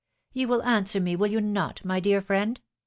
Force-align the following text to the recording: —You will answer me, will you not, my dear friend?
—You 0.33 0.47
will 0.47 0.63
answer 0.63 0.99
me, 0.99 1.15
will 1.15 1.29
you 1.29 1.41
not, 1.41 1.85
my 1.85 1.99
dear 1.99 2.21
friend? 2.21 2.59